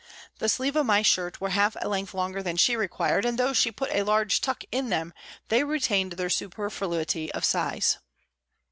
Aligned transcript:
The 0.39 0.49
sleeves 0.49 0.77
of 0.77 0.87
my 0.87 1.03
shirt 1.03 1.39
were 1.39 1.51
half 1.51 1.77
a 1.79 1.87
length 1.87 2.15
longer 2.15 2.41
than 2.41 2.57
she 2.57 2.75
required, 2.75 3.23
and 3.23 3.37
though 3.37 3.53
she 3.53 3.71
put 3.71 3.91
a 3.93 4.01
large 4.01 4.41
tuck 4.41 4.63
in 4.71 4.89
them 4.89 5.13
they 5.49 5.63
retained 5.63 6.13
their 6.13 6.27
superfluity 6.31 7.31
of 7.33 7.45
size. 7.45 7.99